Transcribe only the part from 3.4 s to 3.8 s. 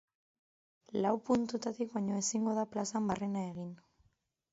egin.